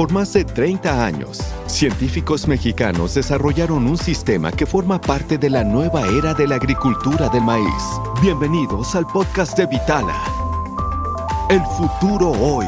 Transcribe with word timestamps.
Por 0.00 0.12
más 0.12 0.32
de 0.32 0.46
30 0.46 1.04
años, 1.04 1.40
científicos 1.66 2.48
mexicanos 2.48 3.16
desarrollaron 3.16 3.86
un 3.86 3.98
sistema 3.98 4.50
que 4.50 4.64
forma 4.64 4.98
parte 4.98 5.36
de 5.36 5.50
la 5.50 5.62
nueva 5.62 6.08
era 6.08 6.32
de 6.32 6.48
la 6.48 6.54
agricultura 6.54 7.28
del 7.28 7.42
maíz. 7.42 7.84
Bienvenidos 8.22 8.94
al 8.94 9.06
podcast 9.06 9.58
de 9.58 9.66
Vitala. 9.66 10.18
El 11.50 11.60
futuro 11.76 12.30
hoy. 12.30 12.64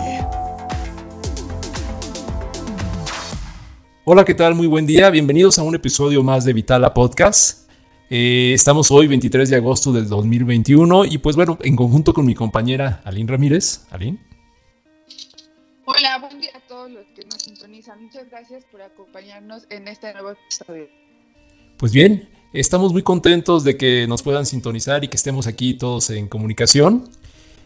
Hola, 4.05 4.27
¿qué 4.27 4.35
tal? 4.35 4.55
Muy 4.55 4.67
buen 4.67 4.85
día. 4.85 5.09
Bienvenidos 5.09 5.59
a 5.59 5.63
un 5.63 5.75
episodio 5.75 6.23
más 6.23 6.45
de 6.45 6.53
Vitala 6.53 6.93
Podcast. 6.93 7.71
Eh, 8.11 8.53
estamos 8.53 8.91
hoy 8.91 9.07
23 9.07 9.49
de 9.49 9.57
agosto 9.57 9.91
del 9.91 10.07
2021 10.07 11.07
y 11.07 11.17
pues 11.17 11.37
bueno, 11.37 11.57
en 11.63 11.77
conjunto 11.77 12.13
con 12.13 12.27
mi 12.27 12.35
compañera 12.35 13.01
Aline 13.07 13.33
Ramírez. 13.33 13.87
Aline. 13.91 14.32
Hola, 16.03 16.19
buen 16.19 16.41
día 16.41 16.51
a 16.53 16.61
todos 16.67 16.91
los 16.91 17.07
que 17.15 17.25
nos 17.27 17.41
sintonizan. 17.41 18.03
Muchas 18.03 18.29
gracias 18.29 18.65
por 18.73 18.83
acompañarnos 18.83 19.69
en 19.71 19.87
este 19.87 20.13
nuevo 20.13 20.33
episodio. 20.33 20.89
Pues 21.77 21.93
bien, 21.93 22.29
estamos 22.53 22.93
muy 22.93 23.03
contentos 23.03 23.63
de 23.63 23.77
que 23.77 24.09
nos 24.09 24.25
puedan 24.25 24.45
sintonizar 24.45 25.05
y 25.05 25.09
que 25.09 25.17
estemos 25.17 25.47
aquí 25.47 25.75
todos 25.75 26.11
en 26.11 26.27
comunicación. 26.27 27.09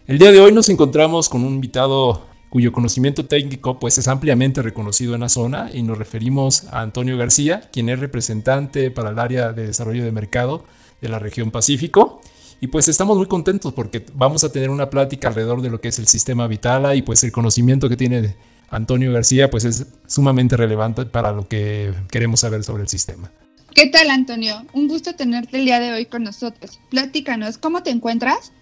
El 0.07 0.19
día 0.19 0.33
de 0.33 0.43
hoy 0.43 0.53
nos 0.53 0.69
encontramos 0.69 1.31
con 1.31 1.45
un 1.45 1.55
invitado 1.55 2.27
cuyo 2.51 2.73
conocimiento 2.73 3.25
técnico 3.25 3.79
pues 3.79 3.97
es 3.97 4.07
ampliamente 4.07 4.61
reconocido 4.61 5.15
en 5.15 5.23
la 5.23 5.31
zona 5.31 5.71
y 5.73 5.83
nos 5.83 5.97
referimos 5.97 6.65
a 6.65 6.83
Antonio 6.83 7.17
García, 7.17 7.71
quien 7.73 7.89
es 7.89 7.99
representante 8.01 8.91
para 8.91 9.09
el 9.09 9.19
área 9.19 9.55
de 9.55 9.69
desarrollo 9.69 10.05
de 10.05 10.13
mercado 10.13 10.67
de 11.01 11.09
la 11.09 11.19
región 11.19 11.51
Pacífico. 11.51 12.21
Y 12.61 12.69
pues 12.69 12.89
estamos 12.89 13.17
muy 13.17 13.27
contentos 13.27 13.73
porque 13.73 14.05
vamos 14.15 14.45
a 14.45 14.51
tener 14.51 14.71
una 14.71 14.89
plática 14.89 15.29
alrededor 15.29 15.61
de 15.61 15.71
lo 15.71 15.81
que 15.81 15.89
es 15.89 15.99
el 15.99 16.07
sistema 16.07 16.47
Vitala 16.47 16.95
y 16.95 17.03
pues 17.03 17.23
el 17.25 17.33
conocimiento 17.33 17.89
que 17.89 17.97
tiene 17.97 18.35
Antonio 18.71 19.13
García 19.13 19.51
pues 19.51 19.65
es 19.65 19.87
sumamente 20.07 20.57
relevante 20.57 21.05
para 21.05 21.33
lo 21.33 21.47
que 21.49 21.93
queremos 22.11 22.41
saber 22.41 22.65
sobre 22.65 22.83
el 22.83 22.89
sistema. 22.89 23.31
¿Qué 23.75 23.89
tal 23.89 24.09
Antonio? 24.09 24.65
Un 24.73 24.89
gusto 24.89 25.15
tenerte 25.15 25.59
el 25.59 25.67
día 25.67 25.81
de 25.81 25.93
hoy 25.93 26.07
con 26.07 26.23
nosotros. 26.23 26.81
Platícanos, 26.89 27.59
¿cómo 27.59 27.83
te 27.83 27.91
encuentras? 27.91 28.53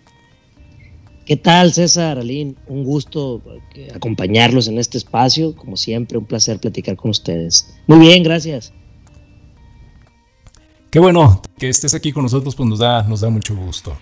¿Qué 1.24 1.36
tal, 1.36 1.72
César, 1.72 2.18
Aline? 2.18 2.54
Un 2.66 2.84
gusto 2.84 3.40
eh, 3.74 3.88
acompañarlos 3.94 4.68
en 4.68 4.78
este 4.78 4.98
espacio. 4.98 5.54
Como 5.56 5.76
siempre, 5.76 6.18
un 6.18 6.26
placer 6.26 6.58
platicar 6.58 6.96
con 6.96 7.12
ustedes. 7.12 7.74
Muy 7.86 7.98
bien, 7.98 8.22
gracias. 8.22 8.72
Qué 10.94 11.00
bueno 11.00 11.42
que 11.58 11.68
estés 11.68 11.92
aquí 11.94 12.12
con 12.12 12.22
nosotros, 12.22 12.54
pues 12.54 12.68
nos 12.68 12.78
da, 12.78 13.02
nos 13.02 13.22
da 13.22 13.28
mucho 13.28 13.56
gusto. 13.56 13.96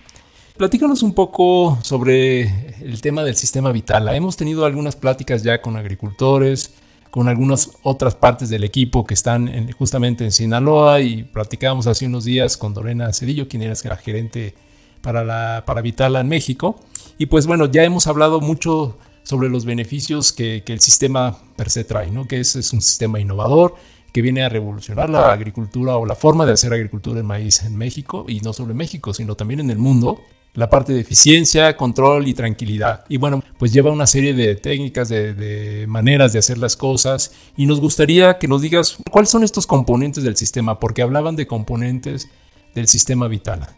Platícanos 0.55 1.01
un 1.01 1.15
poco 1.15 1.79
sobre 1.81 2.41
el 2.85 3.01
tema 3.01 3.23
del 3.23 3.35
sistema 3.35 3.71
Vitala. 3.71 4.15
Hemos 4.15 4.37
tenido 4.37 4.63
algunas 4.63 4.95
pláticas 4.95 5.41
ya 5.41 5.59
con 5.59 5.75
agricultores, 5.75 6.75
con 7.09 7.29
algunas 7.29 7.71
otras 7.81 8.13
partes 8.13 8.49
del 8.49 8.63
equipo 8.63 9.07
que 9.07 9.15
están 9.15 9.71
justamente 9.71 10.23
en 10.23 10.31
Sinaloa 10.31 11.01
y 11.01 11.23
platicábamos 11.23 11.87
hace 11.87 12.05
unos 12.05 12.25
días 12.25 12.57
con 12.57 12.75
Dorena 12.75 13.11
Cedillo, 13.11 13.47
quien 13.47 13.63
era 13.63 13.73
la 13.85 13.97
gerente 13.97 14.53
para, 15.01 15.23
la, 15.23 15.63
para 15.65 15.81
Vitala 15.81 16.19
en 16.19 16.27
México. 16.27 16.79
Y 17.17 17.25
pues 17.25 17.47
bueno, 17.47 17.65
ya 17.71 17.83
hemos 17.83 18.05
hablado 18.05 18.39
mucho 18.39 18.99
sobre 19.23 19.49
los 19.49 19.65
beneficios 19.65 20.31
que, 20.31 20.63
el 20.67 20.79
sistema 20.79 21.39
per 21.55 21.71
se 21.71 21.85
trae, 21.85 22.11
¿no? 22.11 22.27
que 22.27 22.39
es 22.39 22.71
un 22.71 22.83
sistema 22.83 23.19
innovador 23.19 23.73
que 24.13 24.21
viene 24.21 24.43
a 24.43 24.49
revolucionar 24.49 25.09
la 25.09 25.33
agricultura 25.33 25.97
o 25.97 26.05
la 26.05 26.15
forma 26.15 26.45
de 26.45 26.53
hacer 26.53 26.71
agricultura 26.71 27.19
en 27.19 27.25
maíz 27.25 27.63
en 27.63 27.75
México, 27.75 28.25
y 28.27 28.39
no 28.41 28.53
solo 28.53 28.71
en 28.71 28.77
México, 28.77 29.13
sino 29.13 29.35
también 29.35 29.59
en 29.59 29.71
el 29.71 29.79
mundo, 29.79 30.21
la 30.53 30.69
parte 30.69 30.93
de 30.93 31.01
eficiencia, 31.01 31.75
control 31.75 32.27
y 32.27 32.35
tranquilidad. 32.35 33.05
Y 33.09 33.17
bueno, 33.17 33.43
pues 33.57 33.73
lleva 33.73 33.91
una 33.91 34.05
serie 34.05 34.35
de 34.35 34.55
técnicas, 34.55 35.09
de, 35.09 35.33
de, 35.33 35.87
maneras 35.87 36.31
de 36.31 36.39
hacer 36.39 36.59
las 36.59 36.77
cosas, 36.77 37.33
y 37.57 37.65
nos 37.65 37.81
gustaría 37.81 38.37
que 38.37 38.47
nos 38.47 38.61
digas 38.61 38.97
cuáles 39.11 39.31
son 39.31 39.43
estos 39.43 39.65
componentes 39.65 40.23
del 40.23 40.37
sistema, 40.37 40.79
porque 40.79 41.01
hablaban 41.01 41.35
de 41.35 41.47
componentes 41.47 42.29
del 42.75 42.87
sistema 42.87 43.27
Vitala. 43.27 43.75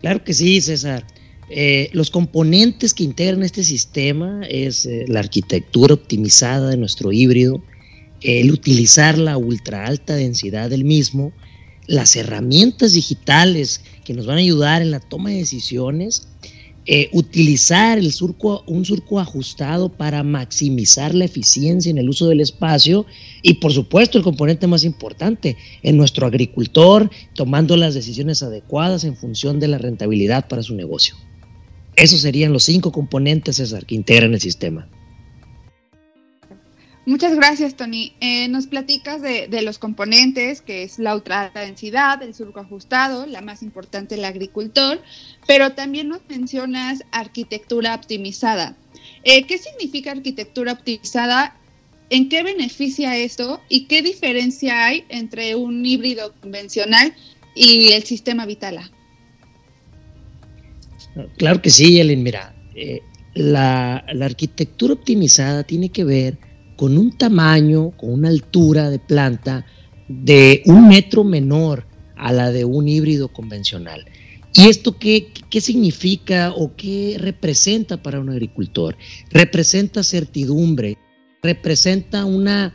Claro 0.00 0.22
que 0.22 0.32
sí, 0.32 0.60
César. 0.60 1.04
Eh, 1.52 1.90
los 1.92 2.10
componentes 2.12 2.94
que 2.94 3.02
integran 3.02 3.42
este 3.42 3.64
sistema 3.64 4.42
es 4.48 4.86
eh, 4.86 5.04
la 5.08 5.18
arquitectura 5.18 5.94
optimizada 5.94 6.70
de 6.70 6.76
nuestro 6.76 7.10
híbrido, 7.10 7.60
el 8.22 8.50
utilizar 8.50 9.18
la 9.18 9.36
ultra 9.36 9.86
alta 9.86 10.14
densidad 10.14 10.70
del 10.70 10.84
mismo, 10.84 11.32
las 11.86 12.16
herramientas 12.16 12.92
digitales 12.92 13.82
que 14.04 14.14
nos 14.14 14.26
van 14.26 14.36
a 14.36 14.40
ayudar 14.40 14.82
en 14.82 14.90
la 14.90 15.00
toma 15.00 15.30
de 15.30 15.38
decisiones, 15.38 16.28
eh, 16.86 17.10
utilizar 17.12 17.98
el 17.98 18.12
surco, 18.12 18.64
un 18.66 18.84
surco 18.84 19.20
ajustado 19.20 19.90
para 19.90 20.22
maximizar 20.22 21.14
la 21.14 21.26
eficiencia 21.26 21.90
en 21.90 21.98
el 21.98 22.08
uso 22.08 22.26
del 22.26 22.40
espacio 22.40 23.06
y 23.42 23.54
por 23.54 23.72
supuesto 23.72 24.18
el 24.18 24.24
componente 24.24 24.66
más 24.66 24.84
importante, 24.84 25.56
en 25.82 25.96
nuestro 25.96 26.26
agricultor 26.26 27.10
tomando 27.34 27.76
las 27.76 27.94
decisiones 27.94 28.42
adecuadas 28.42 29.04
en 29.04 29.14
función 29.14 29.60
de 29.60 29.68
la 29.68 29.78
rentabilidad 29.78 30.48
para 30.48 30.62
su 30.62 30.74
negocio. 30.74 31.16
Esos 31.96 32.22
serían 32.22 32.52
los 32.52 32.64
cinco 32.64 32.92
componentes, 32.92 33.56
César, 33.56 33.84
que 33.84 33.94
integran 33.94 34.32
el 34.32 34.40
sistema. 34.40 34.88
Muchas 37.10 37.34
gracias, 37.34 37.74
Tony. 37.74 38.12
Eh, 38.20 38.46
nos 38.46 38.68
platicas 38.68 39.20
de, 39.20 39.48
los 39.62 39.80
componentes, 39.80 40.60
que 40.60 40.84
es 40.84 41.00
la 41.00 41.16
ultra 41.16 41.40
alta 41.40 41.58
densidad, 41.58 42.22
el 42.22 42.34
surco 42.34 42.60
ajustado, 42.60 43.26
la 43.26 43.40
más 43.40 43.64
importante, 43.64 44.14
el 44.14 44.24
agricultor, 44.24 45.02
pero 45.44 45.72
también 45.72 46.08
nos 46.08 46.20
mencionas 46.28 47.02
arquitectura 47.10 47.96
optimizada. 47.96 48.76
Eh, 49.24 49.42
¿Qué 49.42 49.58
significa 49.58 50.12
arquitectura 50.12 50.70
optimizada? 50.70 51.56
¿En 52.10 52.28
qué 52.28 52.44
beneficia 52.44 53.16
esto? 53.16 53.60
¿Y 53.68 53.86
qué 53.86 54.02
diferencia 54.02 54.86
hay 54.86 55.04
entre 55.08 55.56
un 55.56 55.84
híbrido 55.84 56.32
convencional 56.40 57.12
y 57.56 57.88
el 57.88 58.04
sistema 58.04 58.46
Vitala? 58.46 58.88
Claro 61.38 61.60
que 61.60 61.70
sí, 61.70 61.98
Ellen. 61.98 62.22
Mira, 62.22 62.54
eh, 62.76 63.00
la, 63.34 63.96
arquitectura 63.96 64.94
optimizada 64.94 65.64
tiene 65.64 65.88
que 65.88 66.04
ver 66.04 66.49
con 66.80 66.96
un 66.96 67.12
tamaño, 67.12 67.90
con 67.90 68.10
una 68.10 68.30
altura 68.30 68.88
de 68.88 68.98
planta 68.98 69.66
de 70.08 70.62
un 70.64 70.88
metro 70.88 71.24
menor 71.24 71.86
a 72.16 72.32
la 72.32 72.50
de 72.50 72.64
un 72.64 72.88
híbrido 72.88 73.28
convencional. 73.28 74.06
¿Y 74.54 74.62
esto 74.62 74.98
qué, 74.98 75.30
qué 75.50 75.60
significa 75.60 76.54
o 76.56 76.74
qué 76.76 77.18
representa 77.20 78.02
para 78.02 78.18
un 78.18 78.30
agricultor? 78.30 78.96
Representa 79.30 80.02
certidumbre, 80.02 80.96
representa 81.42 82.24
una 82.24 82.72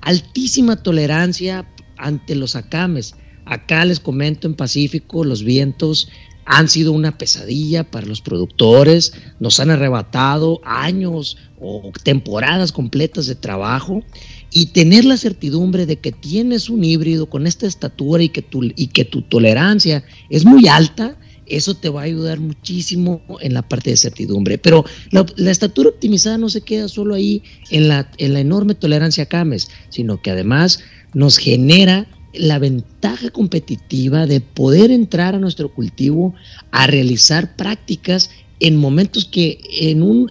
altísima 0.00 0.80
tolerancia 0.80 1.68
ante 1.96 2.36
los 2.36 2.54
acames. 2.54 3.16
Acá 3.46 3.84
les 3.84 3.98
comento 3.98 4.46
en 4.46 4.54
Pacífico, 4.54 5.24
los 5.24 5.42
vientos 5.42 6.08
han 6.44 6.68
sido 6.68 6.92
una 6.92 7.16
pesadilla 7.16 7.84
para 7.84 8.06
los 8.06 8.20
productores, 8.20 9.12
nos 9.38 9.60
han 9.60 9.70
arrebatado 9.70 10.60
años 10.64 11.36
o 11.60 11.92
temporadas 12.02 12.72
completas 12.72 13.26
de 13.26 13.34
trabajo 13.34 14.02
y 14.50 14.66
tener 14.66 15.04
la 15.04 15.16
certidumbre 15.16 15.86
de 15.86 15.96
que 15.96 16.12
tienes 16.12 16.70
un 16.70 16.84
híbrido 16.84 17.26
con 17.26 17.46
esta 17.46 17.66
estatura 17.66 18.22
y 18.22 18.30
que 18.30 18.42
tu, 18.42 18.64
y 18.64 18.88
que 18.88 19.04
tu 19.04 19.22
tolerancia 19.22 20.02
es 20.28 20.44
muy 20.44 20.66
alta, 20.66 21.16
eso 21.46 21.74
te 21.74 21.88
va 21.88 22.02
a 22.02 22.04
ayudar 22.04 22.40
muchísimo 22.40 23.22
en 23.40 23.54
la 23.54 23.62
parte 23.62 23.90
de 23.90 23.96
certidumbre. 23.96 24.56
Pero 24.56 24.84
la, 25.10 25.50
estatura 25.50 25.90
optimizada 25.90 26.38
no 26.38 26.48
se 26.48 26.62
queda 26.62 26.88
solo 26.88 27.14
ahí 27.14 27.42
en 27.70 27.88
la, 27.88 28.10
en 28.18 28.32
la 28.32 28.40
enorme 28.40 28.74
tolerancia 28.74 29.24
a 29.24 29.26
CAMES, 29.26 29.68
sino 29.90 30.22
que 30.22 30.30
además 30.30 30.80
nos 31.12 31.38
genera 31.38 32.06
la 32.32 32.58
ventaja 32.58 33.30
competitiva 33.30 34.26
de 34.26 34.40
poder 34.40 34.90
entrar 34.90 35.34
a 35.34 35.38
nuestro 35.38 35.72
cultivo 35.72 36.34
a 36.70 36.86
realizar 36.86 37.56
prácticas 37.56 38.30
en 38.60 38.76
momentos 38.76 39.24
que 39.24 39.60
en 39.80 40.02
un 40.02 40.30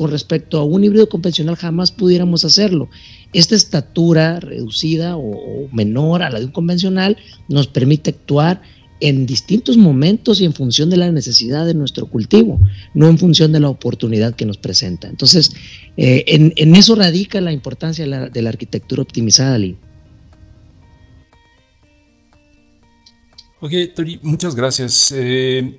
con 0.00 0.10
respecto 0.10 0.58
a 0.58 0.64
un 0.64 0.82
híbrido 0.82 1.10
convencional 1.10 1.56
jamás 1.56 1.90
pudiéramos 1.92 2.46
hacerlo. 2.46 2.88
Esta 3.34 3.54
estatura 3.54 4.40
reducida 4.40 5.18
o, 5.18 5.68
menor 5.72 6.22
a 6.22 6.30
la 6.30 6.38
de 6.38 6.46
un 6.46 6.52
convencional 6.52 7.18
nos 7.50 7.66
permite 7.66 8.08
actuar 8.08 8.62
en 9.00 9.26
distintos 9.26 9.76
momentos 9.76 10.40
y 10.40 10.46
en 10.46 10.54
función 10.54 10.88
de 10.88 10.96
la 10.96 11.12
necesidad 11.12 11.66
de 11.66 11.74
nuestro 11.74 12.06
cultivo, 12.06 12.58
no 12.94 13.08
en 13.08 13.18
función 13.18 13.52
de 13.52 13.60
la 13.60 13.68
oportunidad 13.68 14.34
que 14.34 14.46
nos 14.46 14.56
presenta. 14.56 15.06
Entonces, 15.06 15.52
eh, 15.98 16.24
en, 16.26 16.74
eso 16.74 16.94
radica 16.94 17.42
la 17.42 17.52
importancia 17.52 18.04
de 18.04 18.10
la, 18.10 18.28
de 18.30 18.40
la 18.40 18.48
arquitectura 18.48 19.02
optimizada, 19.02 19.58
Lee. 19.58 19.76
Ok, 23.62 23.72
Tori, 23.94 24.18
muchas 24.22 24.54
gracias. 24.54 25.12
Eh, 25.14 25.78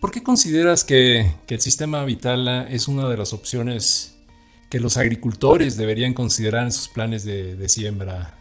¿Por 0.00 0.10
qué 0.10 0.24
consideras 0.24 0.82
que, 0.82 1.34
el 1.46 1.60
sistema 1.60 2.04
Vitala 2.04 2.68
es 2.68 2.88
una 2.88 3.08
de 3.08 3.16
las 3.16 3.32
opciones 3.32 4.16
que 4.68 4.80
los 4.80 4.96
agricultores 4.96 5.76
deberían 5.76 6.14
considerar 6.14 6.64
en 6.64 6.72
sus 6.72 6.88
planes 6.88 7.24
de, 7.24 7.68
siembra, 7.68 8.36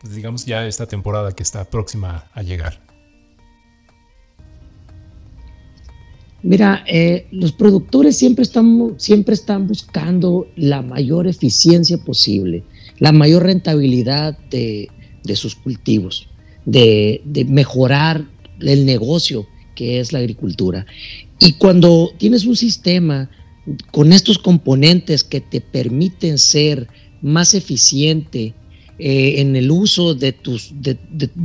pues 0.00 0.14
digamos 0.14 0.46
ya 0.46 0.66
esta 0.66 0.86
temporada 0.86 1.32
que 1.32 1.42
está 1.42 1.68
próxima 1.68 2.30
a 2.32 2.42
llegar? 2.42 2.80
Mira, 6.42 6.84
eh, 6.86 7.26
los 7.32 7.52
productores 7.52 8.16
siempre 8.16 8.44
están, 8.44 8.94
siempre 8.96 9.34
están 9.34 9.66
buscando 9.66 10.48
la 10.56 10.80
mayor 10.80 11.26
eficiencia 11.26 11.98
posible, 11.98 12.64
la 12.98 13.12
mayor 13.12 13.42
rentabilidad 13.42 14.38
de, 14.48 14.88
sus 15.34 15.54
cultivos, 15.54 16.30
de, 16.66 17.22
mejorar 17.48 18.26
el 18.60 18.84
negocio 18.84 19.46
que 19.74 20.00
es 20.00 20.12
la 20.12 20.18
agricultura. 20.18 20.86
Y 21.38 21.52
cuando 21.52 22.12
tienes 22.18 22.44
un 22.44 22.56
sistema 22.56 23.30
con 23.90 24.12
estos 24.12 24.38
componentes 24.38 25.24
que 25.24 25.40
te 25.40 25.60
permiten 25.60 26.38
ser 26.38 26.88
más 27.22 27.54
eficiente 27.54 28.54
eh, 28.98 29.34
en 29.38 29.56
el 29.56 29.70
uso 29.70 30.14
de 30.14 30.32
tus, 30.32 30.72
de, 30.80 30.94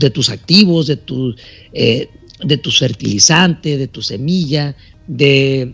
tus 0.10 0.30
activos, 0.30 0.88
de, 0.88 0.98
tu, 0.98 1.36
eh, 1.74 2.10
de 2.44 2.58
tu 2.58 2.72
fertilizante, 2.72 3.78
de 3.78 3.88
tu 3.88 4.02
semilla, 4.02 4.76
de, 5.08 5.74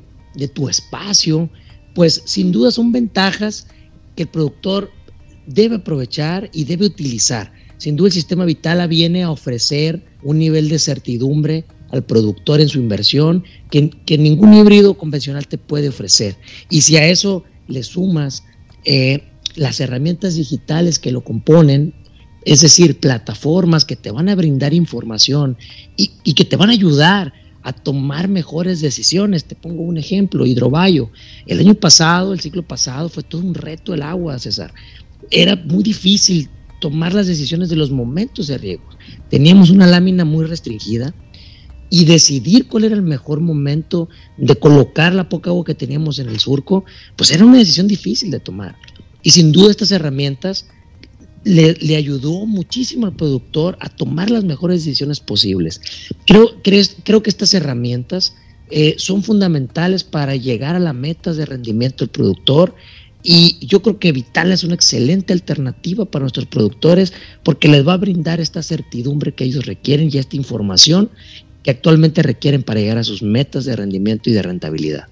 tu 0.53 0.69
espacio, 0.69 1.49
pues 1.93 2.21
sin 2.25 2.51
duda 2.51 2.71
son 2.71 2.91
ventajas 2.91 3.67
que 4.15 4.23
el 4.23 4.29
productor 4.29 4.91
debe 5.45 5.77
aprovechar 5.77 6.49
y 6.53 6.63
debe 6.65 6.85
utilizar. 6.85 7.51
Sin 7.77 7.95
duda 7.95 8.07
el 8.07 8.13
sistema 8.13 8.45
Vitala 8.45 8.87
viene 8.87 9.23
a 9.23 9.31
ofrecer 9.31 10.03
un 10.23 10.39
nivel 10.39 10.69
de 10.69 10.79
certidumbre 10.79 11.65
al 11.91 12.03
productor 12.03 12.59
en 12.59 12.69
su 12.69 12.79
inversión 12.79 13.43
que, 13.69 14.17
ningún 14.17 14.53
híbrido 14.53 14.95
convencional 14.95 15.47
te 15.47 15.57
puede 15.57 15.89
ofrecer. 15.89 16.35
Y 16.69 16.81
si 16.81 16.97
a 16.97 17.07
eso 17.07 17.43
le 17.67 17.83
sumas 17.83 18.43
eh, 18.83 19.23
las 19.55 19.79
herramientas 19.79 20.35
digitales 20.35 20.99
que 20.99 21.11
lo 21.11 21.21
componen, 21.21 21.93
es 22.45 22.61
decir, 22.61 22.99
plataformas 22.99 23.85
que 23.85 23.95
te 23.95 24.11
van 24.11 24.29
a 24.29 24.35
brindar 24.35 24.73
información 24.73 25.57
y, 25.95 26.11
y 26.23 26.33
que 26.33 26.45
te 26.45 26.55
van 26.55 26.69
a 26.69 26.73
ayudar 26.73 27.33
a 27.63 27.73
tomar 27.73 28.27
mejores 28.27 28.79
decisiones. 28.81 29.43
Te 29.43 29.55
pongo 29.55 29.83
un 29.83 29.97
ejemplo, 29.97 30.45
hidrobayo. 30.45 31.09
El 31.45 31.59
año 31.59 31.75
pasado, 31.75 32.33
el 32.33 32.39
ciclo 32.39 32.63
pasado, 32.63 33.09
fue 33.09 33.23
todo 33.23 33.41
un 33.41 33.53
reto 33.53 33.93
el 33.93 34.01
agua, 34.01 34.39
César. 34.39 34.73
Era 35.29 35.55
muy 35.55 35.83
difícil 35.83 36.49
tomar 36.79 37.13
las 37.13 37.27
decisiones 37.27 37.69
de 37.69 37.75
los 37.75 37.91
momentos 37.91 38.47
de 38.47 38.57
riego. 38.57 38.83
Teníamos 39.29 39.69
una 39.69 39.87
lámina 39.87 40.25
muy 40.25 40.45
restringida 40.45 41.13
y 41.89 42.05
decidir 42.05 42.67
cuál 42.67 42.83
era 42.83 42.95
el 42.95 43.01
mejor 43.01 43.39
momento 43.39 44.09
de 44.37 44.55
colocar 44.55 45.13
la 45.13 45.29
poca 45.29 45.49
agua 45.49 45.65
que 45.65 45.75
teníamos 45.75 46.19
en 46.19 46.29
el 46.29 46.39
surco, 46.39 46.83
pues 47.15 47.31
era 47.31 47.45
una 47.45 47.57
decisión 47.57 47.87
difícil 47.87 48.31
de 48.31 48.39
tomar. 48.39 48.75
Y 49.23 49.31
sin 49.31 49.51
duda 49.51 49.71
estas 49.71 49.91
herramientas 49.91 50.67
le, 51.43 51.95
ayudó 51.95 52.45
muchísimo 52.45 53.05
al 53.05 53.15
productor 53.15 53.77
a 53.79 53.89
tomar 53.89 54.29
las 54.29 54.43
mejores 54.43 54.83
decisiones 54.83 55.19
posibles. 55.19 55.81
Creo, 56.25 56.61
creo 57.03 57.23
que 57.23 57.29
estas 57.29 57.53
herramientas 57.53 58.35
eh, 58.69 58.95
son 58.97 59.23
fundamentales 59.23 60.03
para 60.03 60.35
llegar 60.35 60.75
a 60.75 60.79
las 60.79 60.93
metas 60.93 61.37
de 61.37 61.45
rendimiento 61.45 62.03
del 62.03 62.09
productor 62.09 62.75
y 63.23 63.65
yo 63.65 63.81
creo 63.81 63.99
que 63.99 64.11
Vital 64.11 64.51
es 64.51 64.63
una 64.63 64.75
excelente 64.75 65.33
alternativa 65.33 66.05
para 66.05 66.23
nuestros 66.23 66.45
productores 66.45 67.13
porque 67.43 67.67
les 67.67 67.87
va 67.87 67.93
a 67.93 67.97
brindar 67.97 68.39
esta 68.39 68.63
certidumbre 68.63 69.33
que 69.33 69.43
ellos 69.43 69.65
requieren 69.65 70.09
y 70.11 70.17
esta 70.17 70.35
información 70.35 71.09
que 71.63 71.71
actualmente 71.71 72.23
requieren 72.23 72.63
para 72.63 72.79
llegar 72.79 72.97
a 72.97 73.03
sus 73.03 73.21
metas 73.21 73.65
de 73.65 73.75
rendimiento 73.75 74.29
y 74.29 74.33
de 74.33 74.41
rentabilidad. 74.41 75.07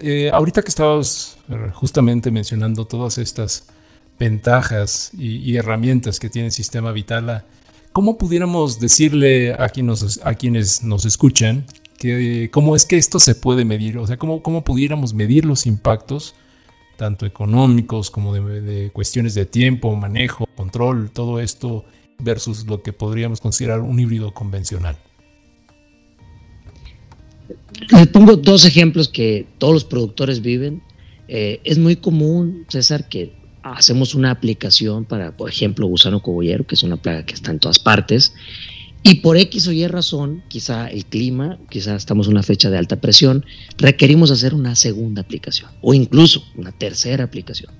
Eh, 0.00 0.30
ahorita 0.32 0.62
que 0.62 0.68
estabas 0.68 1.38
eh, 1.48 1.70
justamente 1.72 2.30
mencionando 2.30 2.84
todas 2.84 3.18
estas 3.18 3.66
ventajas 4.18 5.10
y, 5.16 5.56
herramientas 5.56 6.20
que 6.20 6.30
tiene 6.30 6.46
el 6.46 6.52
sistema 6.52 6.92
Vitala, 6.92 7.44
¿cómo 7.92 8.18
pudiéramos 8.18 8.78
decirle 8.78 9.52
a, 9.54 9.64
a 9.64 10.34
quienes 10.34 10.82
nos 10.82 11.04
escuchan 11.04 11.64
que 11.98 12.50
cómo 12.52 12.76
es 12.76 12.86
que 12.86 12.96
esto 12.96 13.18
se 13.18 13.34
puede 13.34 13.64
medir? 13.64 13.98
O 13.98 14.06
sea, 14.06 14.16
¿cómo, 14.16 14.42
cómo 14.42 14.64
pudiéramos 14.64 15.14
medir 15.14 15.44
los 15.44 15.66
impactos, 15.66 16.34
tanto 16.96 17.26
económicos 17.26 18.10
como 18.10 18.34
de, 18.34 18.90
cuestiones 18.92 19.34
de 19.34 19.46
tiempo, 19.46 19.94
manejo, 19.94 20.46
control, 20.56 21.10
todo 21.10 21.40
esto 21.40 21.84
versus 22.18 22.66
lo 22.66 22.82
que 22.82 22.92
podríamos 22.92 23.40
considerar 23.40 23.80
un 23.80 23.98
híbrido 24.00 24.32
convencional? 24.32 24.96
Les 27.90 28.06
pongo 28.08 28.36
dos 28.36 28.64
ejemplos 28.64 29.08
que 29.08 29.46
todos 29.58 29.74
los 29.74 29.84
productores 29.84 30.40
viven. 30.40 30.82
Eh, 31.28 31.60
es 31.64 31.78
muy 31.78 31.96
común, 31.96 32.64
César, 32.68 33.08
que 33.08 33.32
hacemos 33.62 34.14
una 34.14 34.30
aplicación 34.30 35.04
para, 35.04 35.36
por 35.36 35.50
ejemplo, 35.50 35.86
gusano 35.86 36.22
cogollero, 36.22 36.66
que 36.66 36.74
es 36.74 36.82
una 36.82 36.96
plaga 36.96 37.24
que 37.26 37.34
está 37.34 37.50
en 37.50 37.58
todas 37.58 37.78
partes, 37.78 38.34
y 39.06 39.14
por 39.14 39.36
X 39.36 39.68
o 39.68 39.72
Y 39.72 39.86
razón, 39.86 40.42
quizá 40.48 40.88
el 40.88 41.06
clima, 41.06 41.60
quizá 41.70 41.94
estamos 41.94 42.26
en 42.26 42.32
una 42.32 42.42
fecha 42.42 42.70
de 42.70 42.76
alta 42.76 43.00
presión, 43.00 43.44
requerimos 43.78 44.32
hacer 44.32 44.52
una 44.52 44.74
segunda 44.74 45.22
aplicación 45.22 45.70
o 45.80 45.94
incluso 45.94 46.42
una 46.56 46.72
tercera 46.72 47.22
aplicación. 47.22 47.72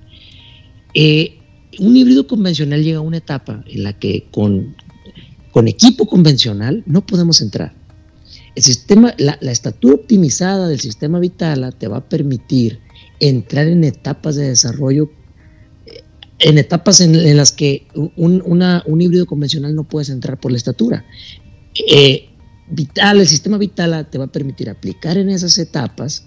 Eh, 0.93 1.37
un 1.79 1.97
híbrido 1.97 2.27
convencional 2.27 2.81
llega 2.81 2.99
a 2.99 3.01
una 3.01 3.17
etapa 3.17 3.61
en 3.67 3.83
la 3.83 3.91
que 3.91 4.25
con, 4.31 4.77
con 5.51 5.67
equipo 5.67 6.07
convencional 6.07 6.81
no 6.85 7.05
podemos 7.05 7.41
entrar. 7.41 7.73
El 8.55 8.63
sistema, 8.63 9.13
la, 9.17 9.37
la 9.41 9.51
estatura 9.51 9.95
optimizada 9.95 10.69
del 10.69 10.79
sistema 10.79 11.19
Vitala 11.19 11.73
te 11.73 11.89
va 11.89 11.97
a 11.97 12.07
permitir 12.07 12.79
entrar 13.19 13.67
en 13.67 13.83
etapas 13.83 14.37
de 14.37 14.47
desarrollo 14.47 15.11
en 16.39 16.57
etapas 16.57 17.01
en, 17.01 17.35
las 17.35 17.51
que 17.51 17.87
un, 18.15 19.01
híbrido 19.01 19.25
convencional 19.25 19.73
no 19.75 19.83
puedes 19.83 20.09
entrar 20.09 20.39
por 20.39 20.51
la 20.51 20.57
estatura. 20.57 21.05
Eh, 21.87 22.29
vital, 22.69 23.19
el 23.19 23.27
sistema 23.27 23.57
vital 23.57 24.07
te 24.09 24.17
va 24.17 24.25
a 24.25 24.31
permitir 24.31 24.69
aplicar 24.69 25.17
en 25.17 25.29
esas 25.29 25.57
etapas 25.57 26.25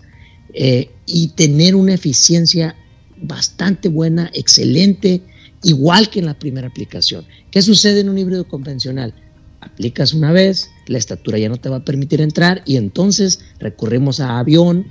eh, 0.52 0.90
y 1.06 1.28
tener 1.28 1.76
una 1.76 1.94
eficiencia 1.94 2.74
bastante 3.22 3.88
buena, 3.88 4.30
excelente, 4.34 5.22
igual 5.62 6.10
que 6.10 6.20
en 6.20 6.26
la 6.26 6.38
primera 6.38 6.68
aplicación. 6.68 7.24
¿Qué 7.50 7.62
sucede 7.62 8.00
en 8.00 8.08
un 8.08 8.18
híbrido 8.18 8.48
convencional? 8.48 9.14
Aplicas 9.60 10.14
una 10.14 10.32
vez, 10.32 10.70
la 10.86 10.98
estatura 10.98 11.38
ya 11.38 11.48
no 11.48 11.58
te 11.58 11.68
va 11.68 11.76
a 11.76 11.84
permitir 11.84 12.20
entrar 12.20 12.62
y 12.64 12.76
entonces 12.76 13.40
recurrimos 13.58 14.18
a 14.18 14.38
avión, 14.38 14.86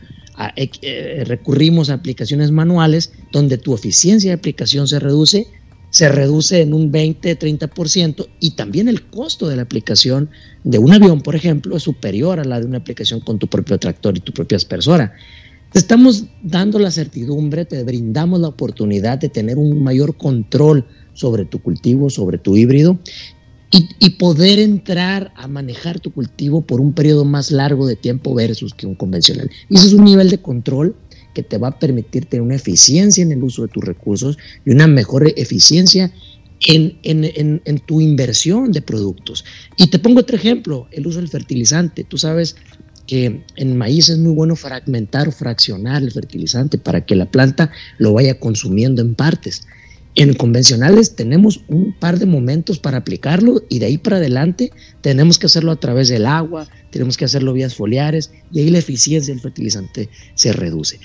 eh, 0.55 1.23
recurrimos 1.25 1.89
a 1.89 1.95
aplicaciones 1.95 2.51
manuales 2.51 3.11
donde 3.31 3.57
tu 3.57 3.75
eficiencia 3.75 4.29
de 4.29 4.35
aplicación 4.35 4.87
se 4.87 4.99
reduce, 4.99 5.47
se 5.89 6.07
reduce 6.07 6.61
en 6.61 6.73
un 6.73 6.91
20-30% 6.91 8.27
y 8.39 8.51
también 8.51 8.87
el 8.87 9.03
costo 9.07 9.49
de 9.49 9.57
la 9.57 9.63
aplicación 9.63 10.29
de 10.63 10.77
un 10.77 10.93
avión, 10.93 11.21
por 11.21 11.35
ejemplo, 11.35 11.75
es 11.75 11.83
superior 11.83 12.39
a 12.39 12.45
la 12.45 12.59
de 12.59 12.67
una 12.67 12.77
aplicación 12.77 13.19
con 13.19 13.37
tu 13.37 13.47
propio 13.47 13.77
tractor 13.77 14.15
y 14.17 14.21
tu 14.21 14.31
propia 14.31 14.55
aspersora. 14.55 15.13
Te 15.73 15.79
estamos 15.79 16.25
dando 16.41 16.79
la 16.79 16.89
certidumbre, 16.89 17.65
te 17.65 17.83
brindamos 17.83 18.39
la 18.39 18.47
oportunidad 18.47 19.17
de 19.17 19.29
tener 19.29 19.57
un 19.57 19.83
mayor 19.83 20.15
control 20.17 20.85
sobre 21.13 21.45
tu 21.45 21.59
cultivo, 21.61 22.09
sobre 22.09 22.37
tu 22.37 22.55
híbrido 22.55 22.97
y, 23.71 24.09
poder 24.11 24.59
entrar 24.59 25.31
a 25.35 25.47
manejar 25.47 25.99
tu 25.99 26.11
cultivo 26.11 26.61
por 26.61 26.81
un 26.81 26.93
periodo 26.93 27.23
más 27.23 27.51
largo 27.51 27.87
de 27.87 27.95
tiempo 27.95 28.33
versus 28.33 28.73
que 28.73 28.87
un 28.87 28.95
convencional. 28.95 29.49
Y 29.69 29.75
eso 29.75 29.87
es 29.87 29.93
un 29.93 30.03
nivel 30.03 30.29
de 30.29 30.39
control 30.39 30.95
que 31.33 31.43
te 31.43 31.57
va 31.57 31.69
a 31.69 31.79
permitir 31.79 32.25
tener 32.25 32.41
una 32.41 32.55
eficiencia 32.55 33.23
en 33.23 33.31
el 33.31 33.43
uso 33.43 33.61
de 33.61 33.67
tus 33.67 33.83
recursos 33.83 34.37
y 34.65 34.71
una 34.71 34.87
mejor 34.87 35.31
eficiencia 35.37 36.11
en, 36.67 36.97
en, 37.03 37.61
en, 37.63 37.79
tu 37.79 38.01
inversión 38.01 38.71
de 38.71 38.81
productos. 38.81 39.45
Y 39.77 39.87
te 39.87 39.99
pongo 39.99 40.21
otro 40.21 40.35
ejemplo, 40.35 40.87
el 40.91 41.07
uso 41.07 41.19
del 41.19 41.29
fertilizante. 41.29 42.03
Tú 42.03 42.17
sabes 42.17 42.55
que 43.07 43.43
en 43.55 43.77
maíz 43.77 44.09
es 44.09 44.17
muy 44.17 44.33
bueno 44.33 44.55
fragmentar 44.55 45.27
o 45.27 45.31
fraccionar 45.31 46.01
el 46.03 46.11
fertilizante 46.11 46.77
para 46.77 47.05
que 47.05 47.15
la 47.15 47.29
planta 47.29 47.71
lo 47.97 48.13
vaya 48.13 48.39
consumiendo 48.39 49.01
en 49.01 49.15
partes. 49.15 49.65
En 50.19 50.33
convencionales 50.33 51.15
tenemos 51.15 51.61
un 51.69 51.93
par 51.97 52.19
de 52.19 52.25
momentos 52.25 52.77
para 52.77 52.97
aplicarlo 52.97 53.63
y 53.69 53.79
de 53.79 53.85
ahí 53.85 53.97
para 53.97 54.17
adelante 54.17 54.69
tenemos 54.99 55.39
que 55.39 55.45
hacerlo 55.45 55.71
a 55.71 55.79
través 55.79 56.09
del 56.09 56.25
agua, 56.25 56.67
tenemos 56.91 57.15
que 57.15 57.23
hacerlo 57.23 57.53
vías 57.53 57.73
foliares 57.73 58.29
y 58.51 58.59
ahí 58.59 58.69
la 58.69 58.79
eficiencia 58.79 59.33
del 59.33 59.41
fertilizante 59.41 60.09
se 60.35 60.51
reduce. 60.51 60.99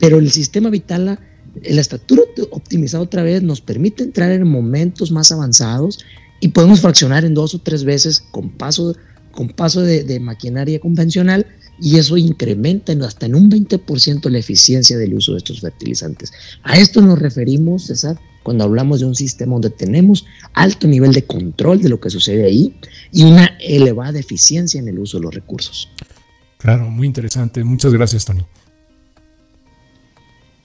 Pero 0.00 0.18
el 0.18 0.30
sistema 0.30 0.70
Vitala, 0.70 1.20
la 1.62 1.80
estatura 1.82 2.22
optimizada 2.52 3.04
otra 3.04 3.22
vez 3.22 3.42
nos 3.42 3.60
permite 3.60 4.02
entrar 4.02 4.32
en 4.32 4.48
momentos 4.48 5.12
más 5.12 5.30
avanzados 5.30 5.98
y 6.40 6.48
podemos 6.48 6.80
fraccionar 6.80 7.26
en 7.26 7.34
dos 7.34 7.54
o 7.54 7.58
tres 7.58 7.84
veces 7.84 8.18
con 8.30 8.48
paso, 8.48 8.96
con 9.32 9.48
paso 9.50 9.82
de, 9.82 10.04
de 10.04 10.20
maquinaria 10.20 10.80
convencional 10.80 11.44
y 11.78 11.98
eso 11.98 12.16
incrementa 12.16 12.94
hasta 13.04 13.26
en 13.26 13.34
un 13.34 13.50
20% 13.50 14.30
la 14.30 14.38
eficiencia 14.38 14.96
del 14.96 15.12
uso 15.12 15.32
de 15.32 15.38
estos 15.38 15.60
fertilizantes. 15.60 16.32
A 16.62 16.78
esto 16.78 17.02
nos 17.02 17.18
referimos, 17.18 17.88
César, 17.88 18.18
cuando 18.44 18.62
hablamos 18.62 19.00
de 19.00 19.06
un 19.06 19.16
sistema 19.16 19.54
donde 19.54 19.70
tenemos 19.70 20.24
alto 20.52 20.86
nivel 20.86 21.12
de 21.12 21.24
control 21.24 21.82
de 21.82 21.88
lo 21.88 21.98
que 21.98 22.10
sucede 22.10 22.44
ahí 22.44 22.76
y 23.10 23.24
una 23.24 23.56
elevada 23.58 24.20
eficiencia 24.20 24.78
en 24.78 24.86
el 24.86 25.00
uso 25.00 25.16
de 25.18 25.24
los 25.24 25.34
recursos. 25.34 25.88
Claro, 26.58 26.88
muy 26.88 27.08
interesante. 27.08 27.64
Muchas 27.64 27.92
gracias, 27.92 28.24
Tony. 28.24 28.44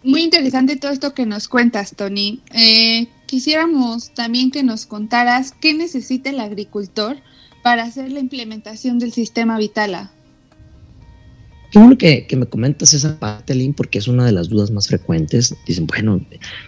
Muy 0.04 0.24
interesante 0.24 0.76
todo 0.78 0.92
esto 0.92 1.14
que 1.14 1.26
nos 1.26 1.48
cuentas, 1.48 1.96
Tony. 1.96 2.42
Eh, 2.54 3.08
quisiéramos 3.26 4.14
también 4.14 4.52
que 4.52 4.64
nos 4.64 4.86
contaras 4.86 5.54
qué 5.60 5.74
necesita 5.74 6.30
el 6.30 6.40
agricultor 6.40 7.18
para 7.64 7.84
hacer 7.84 8.12
la 8.12 8.20
implementación 8.20 9.00
del 9.00 9.12
sistema 9.12 9.58
Vitala. 9.58 10.12
Qué 11.72 11.78
bueno 11.78 12.00
que, 12.00 12.26
me 12.36 12.48
comentas 12.48 12.96
esa 12.96 13.20
parte, 13.20 13.54
Lynn, 13.54 13.76
porque 13.76 14.00
es 14.00 14.08
una 14.08 14.26
de 14.26 14.32
las 14.32 14.50
dudas 14.50 14.72
más 14.72 14.88
frecuentes. 14.88 15.56
Dicen, 15.68 15.86
bueno, 15.86 16.20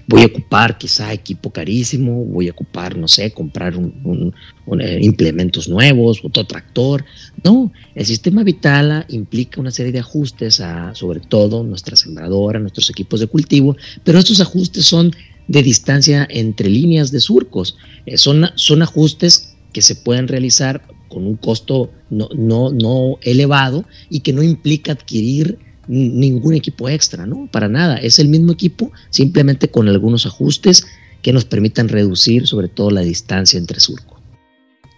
voy 0.07 0.21
a 0.21 0.25
ocupar 0.27 0.77
quizá 0.77 1.11
equipo 1.11 1.49
carísimo, 1.51 2.23
voy 2.25 2.49
a 2.49 2.51
ocupar, 2.51 2.95
no 2.95 3.07
sé, 3.07 3.31
comprar 3.31 3.75
un, 3.75 4.33
eh, 4.79 4.99
implementos 5.01 5.67
nuevos, 5.67 6.19
otro 6.23 6.45
tractor. 6.45 7.03
No, 7.43 7.71
el 7.95 8.05
sistema 8.05 8.43
Vitala 8.43 9.05
implica 9.09 9.59
una 9.59 9.71
serie 9.71 9.91
de 9.91 9.99
ajustes 9.99 10.59
a, 10.59 10.93
sobre 10.93 11.19
todo, 11.19 11.63
nuestra 11.63 11.95
sembradora, 11.95 12.59
nuestros 12.59 12.91
equipos 12.91 13.21
de 13.21 13.27
cultivo, 13.27 13.75
pero 14.03 14.19
estos 14.19 14.39
ajustes 14.39 14.85
son 14.85 15.11
de 15.47 15.63
distancia 15.63 16.27
entre 16.29 16.69
líneas 16.69 17.11
de 17.11 17.21
surcos. 17.21 17.75
Eh, 18.05 18.17
son, 18.17 18.51
son 18.53 18.83
ajustes 18.83 19.55
que 19.73 19.81
se 19.81 19.95
pueden 19.95 20.27
realizar 20.27 20.83
con 21.11 21.27
un 21.27 21.35
costo 21.35 21.91
no, 22.09 22.29
no, 22.35 22.71
no 22.71 23.17
elevado 23.21 23.85
y 24.09 24.21
que 24.21 24.33
no 24.33 24.41
implica 24.41 24.93
adquirir 24.93 25.59
ningún 25.87 26.53
equipo 26.53 26.87
extra, 26.89 27.25
¿no? 27.25 27.49
Para 27.51 27.67
nada, 27.67 27.97
es 27.97 28.19
el 28.19 28.29
mismo 28.29 28.53
equipo, 28.53 28.91
simplemente 29.09 29.69
con 29.69 29.89
algunos 29.89 30.25
ajustes 30.25 30.87
que 31.21 31.33
nos 31.33 31.45
permitan 31.45 31.89
reducir 31.89 32.47
sobre 32.47 32.67
todo 32.67 32.91
la 32.91 33.01
distancia 33.01 33.57
entre 33.59 33.79
surcos. 33.79 34.19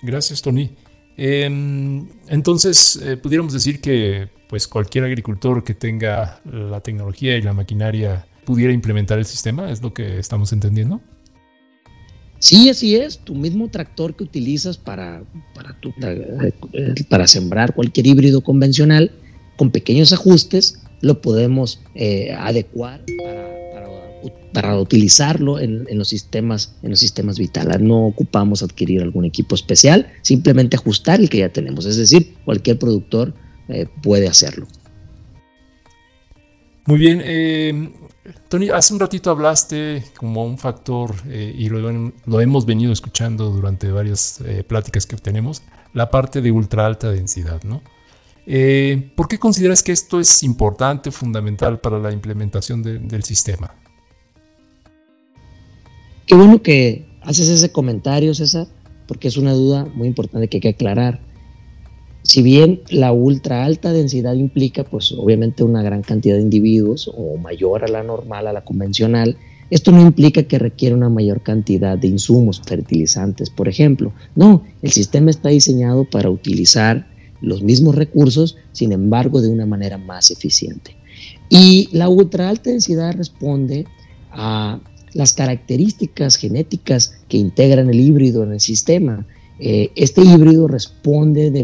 Gracias, 0.04 0.42
Tony. 0.42 0.70
Em, 1.18 2.08
entonces, 2.28 3.00
eh, 3.04 3.18
pudiéramos 3.18 3.54
decir 3.54 3.82
que 3.82 4.30
pues 4.50 4.68
cualquier 4.68 5.06
agricultor 5.06 5.64
que 5.64 5.74
tenga 5.74 6.42
la 6.46 6.82
tecnología 6.82 7.38
y 7.38 7.42
la 7.42 7.54
maquinaria 7.54 8.28
pudiera 8.46 8.72
implementar 8.72 9.18
el 9.18 9.26
sistema, 9.26 9.72
es 9.72 9.82
lo 9.82 9.94
que 9.94 10.20
estamos 10.20 10.54
entendiendo. 10.54 11.02
Sí, 12.44 12.70
así 12.70 12.98
es. 12.98 13.20
Tu 13.20 13.36
mismo 13.36 13.70
tractor 13.70 14.18
que 14.18 14.26
utilizas 14.26 14.76
para, 14.76 15.24
para, 15.56 15.78
eh, 16.74 16.94
para 17.08 17.26
sembrar 17.26 17.74
cualquier 17.74 18.06
híbrido 18.06 18.42
convencional, 18.42 19.12
con 19.56 19.72
pequeños 19.72 20.12
ajustes, 20.12 20.78
lo 21.00 21.22
podemos 21.22 21.80
eh, 21.96 22.34
adecuar 22.38 23.02
para, 24.52 24.78
utilizarlo 24.78 25.58
en, 25.58 25.88
los 25.98 26.10
sistemas, 26.10 26.76
en 26.84 26.90
los 26.90 27.00
sistemas 27.00 27.40
vitales. 27.40 27.80
No 27.80 28.08
ocupamos 28.08 28.62
adquirir 28.62 29.02
algún 29.02 29.24
equipo 29.24 29.56
especial, 29.56 30.12
simplemente 30.22 30.76
ajustar 30.76 31.22
el 31.22 31.30
que 31.30 31.38
ya 31.38 31.50
tenemos. 31.50 31.86
Es 31.86 31.96
decir, 31.96 32.36
cualquier 32.44 32.78
productor 32.78 33.34
eh, 33.70 33.86
puede 34.02 34.28
hacerlo. 34.28 34.68
Muy 36.88 36.98
bien. 36.98 37.94
Tony, 38.48 38.70
hace 38.70 38.94
un 38.94 39.00
ratito 39.00 39.32
hablaste 39.32 40.04
como 40.18 40.46
un 40.46 40.58
factor, 40.58 41.14
eh, 41.28 41.54
y 41.58 41.68
lo, 41.68 42.42
hemos 42.42 42.66
venido 42.66 42.94
escuchando 42.94 43.50
durante 43.50 43.92
varias 43.92 44.40
eh, 44.42 44.64
pláticas 44.64 45.06
que 45.06 45.18
tenemos, 45.18 45.62
la 45.94 46.10
parte 46.10 46.42
de 46.42 46.52
ultra 46.52 46.86
alta 46.86 47.12
densidad, 47.12 47.62
¿no? 47.64 47.82
Eh, 48.46 49.12
¿Por 49.16 49.28
qué 49.28 49.40
consideras 49.40 49.84
que 49.84 49.92
esto 49.92 50.20
es 50.20 50.44
importante, 50.44 51.12
fundamental 51.12 51.80
para 51.80 52.00
la 52.00 52.12
implementación 52.12 52.82
del 52.82 53.24
sistema? 53.24 53.74
Qué 56.26 56.36
bueno 56.36 56.62
que 56.62 57.06
haces 57.22 57.50
ese 57.50 57.72
comentario, 57.72 58.34
César, 58.34 58.68
porque 59.08 59.28
es 59.28 59.38
una 59.38 59.54
duda 59.54 59.86
muy 59.94 60.08
importante 60.08 60.48
que 60.48 60.58
hay 60.58 60.62
que 60.62 60.70
aclarar 60.70 61.20
si 62.34 62.42
bien 62.42 62.82
la 62.90 63.12
ultra 63.12 63.64
alta 63.64 63.94
densidad 63.94 64.34
implica, 64.34 64.84
pues 64.84 65.12
obviamente 65.12 65.64
una 65.64 65.84
gran 65.84 66.02
cantidad 66.02 66.34
de 66.34 66.42
individuos 66.42 67.08
o 67.16 67.38
mayor 67.38 67.84
a 67.84 67.88
la 67.88 68.02
normal, 68.02 68.48
a 68.48 68.54
la 68.54 68.64
convencional, 68.64 69.38
esto 69.70 69.92
no 69.92 70.02
implica 70.02 70.42
que 70.42 70.58
requiera 70.58 70.96
una 70.96 71.10
mayor 71.10 71.44
cantidad 71.44 71.96
de 71.96 72.08
insumos 72.08 72.60
fertilizantes, 72.66 73.52
por 73.52 73.68
ejemplo. 73.68 74.14
No, 74.36 74.64
el 74.82 74.92
sistema 74.92 75.30
está 75.30 75.50
diseñado 75.50 76.10
para 76.10 76.32
utilizar 76.32 77.06
los 77.40 77.62
mismos 77.62 77.94
recursos, 77.94 78.58
sin 78.72 78.94
embargo, 78.94 79.40
de 79.40 79.50
una 79.50 79.68
manera 79.68 80.00
más 80.00 80.32
eficiente. 80.32 80.96
Y 81.50 81.88
la 81.92 82.10
ultra 82.10 82.50
alta 82.50 82.72
densidad 82.72 83.14
responde 83.14 83.86
a 84.32 84.80
las 85.14 85.34
características 85.34 86.38
genéticas 86.38 87.14
que 87.28 87.38
integran 87.38 87.92
el 87.92 88.00
híbrido 88.00 88.42
en 88.44 88.54
el 88.54 88.60
sistema. 88.60 89.24
Eh, 89.60 89.92
este 89.96 90.22
híbrido 90.22 90.68
responde 90.68 91.52
de, 91.52 91.64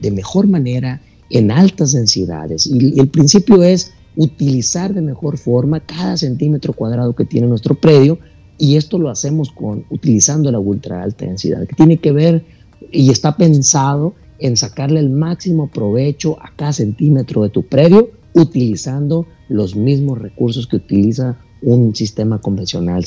de, 0.00 0.10
mejor 0.10 0.46
manera 0.46 1.00
en 1.30 1.50
altas 1.50 1.92
densidades 1.92 2.66
y, 2.66 3.00
el 3.00 3.08
principio 3.08 3.62
es 3.62 3.92
utilizar 4.16 4.92
de 4.92 5.00
mejor 5.00 5.38
forma 5.38 5.80
cada 5.80 6.16
centímetro 6.16 6.72
cuadrado 6.72 7.14
que 7.14 7.24
tiene 7.24 7.46
nuestro 7.46 7.74
predio 7.74 8.18
y 8.58 8.76
esto 8.76 8.98
lo 8.98 9.08
hacemos 9.08 9.50
con 9.50 9.84
utilizando 9.88 10.52
la 10.52 10.58
ultra 10.58 11.02
alta 11.02 11.24
densidad 11.24 11.66
que 11.66 11.76
tiene 11.76 11.96
que 11.96 12.12
ver 12.12 12.44
y 12.92 13.10
está 13.10 13.36
pensado 13.36 14.14
en 14.38 14.56
sacarle 14.56 15.00
el 15.00 15.10
máximo 15.10 15.70
provecho 15.70 16.38
a 16.42 16.52
cada 16.56 16.72
centímetro 16.72 17.42
de 17.42 17.50
tu 17.50 17.62
predio 17.62 18.10
utilizando 18.34 19.26
los 19.48 19.76
mismos 19.76 20.18
recursos 20.18 20.66
que 20.66 20.76
utiliza 20.76 21.38
un 21.62 21.94
sistema 21.94 22.40
convencional. 22.40 23.04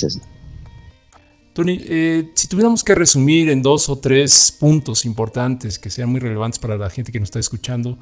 Tony, 1.54 1.80
eh, 1.84 2.32
si 2.34 2.48
tuviéramos 2.48 2.84
que 2.84 2.96
resumir 2.96 3.50
en 3.50 3.62
dos 3.62 3.88
o 3.88 4.00
tres 4.00 4.56
puntos 4.60 5.06
importantes 5.06 5.78
que 5.78 5.92
sean 5.92 6.10
muy 6.10 6.20
relevantes 6.20 6.58
para 6.58 6.78
la 6.78 6.90
gente 6.90 7.12
que 7.12 7.20
nos 7.20 7.28
está 7.28 7.40
escuchando, 7.40 8.00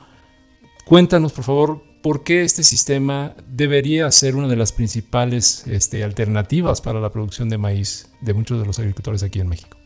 cuéntanos 0.86 1.34
por 1.34 1.44
favor 1.44 1.84
por 2.02 2.24
qué 2.24 2.44
este 2.44 2.64
sistema 2.64 3.36
debería 3.48 4.10
ser 4.12 4.38
una 4.38 4.48
de 4.48 4.56
las 4.56 4.72
principales 4.72 5.68
este, 5.68 6.04
alternativas 6.04 6.80
para 6.80 7.02
la 7.02 7.12
producción 7.12 7.50
de 7.50 7.58
maíz 7.58 8.10
de 8.22 8.34
muchos 8.34 8.60
de 8.60 8.66
los 8.66 8.80
agricultores 8.80 9.22
aquí 9.22 9.42
en 9.42 9.50
México. 9.50 9.78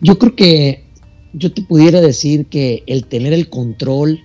Yo 0.00 0.18
creo 0.18 0.34
que 0.34 0.84
yo 1.32 1.52
te 1.52 1.62
pudiera 1.62 2.00
decir 2.00 2.46
que 2.46 2.82
el 2.86 3.06
tener 3.06 3.32
el 3.32 3.48
control 3.48 4.20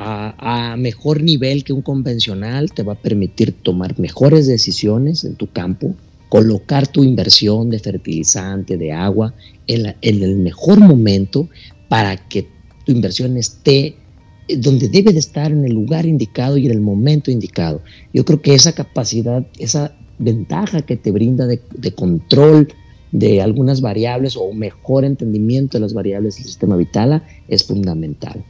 a, 0.00 0.76
mejor 0.78 1.22
nivel 1.22 1.64
que 1.64 1.72
un 1.72 1.82
convencional, 1.82 2.72
te 2.72 2.82
va 2.82 2.92
a 2.92 3.02
permitir 3.02 3.52
tomar 3.52 3.98
mejores 3.98 4.46
decisiones 4.46 5.24
en 5.24 5.34
tu 5.34 5.50
campo, 5.50 5.94
colocar 6.28 6.86
tu 6.86 7.02
inversión 7.02 7.70
de 7.70 7.78
fertilizante, 7.78 8.76
de 8.76 8.92
agua, 8.92 9.34
en, 9.66 9.94
el 10.00 10.36
mejor 10.36 10.78
momento 10.78 11.48
para 11.88 12.16
que 12.16 12.46
tu 12.84 12.92
inversión 12.92 13.36
esté 13.36 13.96
donde 14.58 14.88
debe 14.88 15.12
de 15.12 15.18
estar 15.18 15.50
en 15.50 15.64
el 15.64 15.72
lugar 15.72 16.06
indicado 16.06 16.56
y 16.56 16.66
en 16.66 16.72
el 16.72 16.80
momento 16.80 17.30
indicado. 17.30 17.82
Yo 18.14 18.24
creo 18.24 18.40
que 18.40 18.54
esa 18.54 18.72
capacidad, 18.72 19.46
esa 19.58 19.94
ventaja 20.18 20.80
que 20.82 20.96
te 20.96 21.10
brinda 21.10 21.46
de, 21.46 21.60
de, 21.76 21.92
control 21.92 22.68
de 23.12 23.42
algunas 23.42 23.82
variables 23.82 24.36
o 24.36 24.52
mejor 24.54 25.04
entendimiento 25.04 25.76
de 25.76 25.82
las 25.82 25.92
variables 25.92 26.36
del 26.36 26.46
sistema 26.46 26.76
Vitala 26.76 27.24
es 27.48 27.64
fundamental. 27.64 28.42